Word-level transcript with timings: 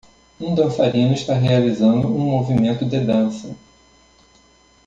Um 0.39 0.55
dançarino 0.55 1.13
está 1.13 1.35
realizando 1.35 2.07
um 2.07 2.17
movimento 2.21 2.83
de 2.83 3.01
dança. 3.01 3.55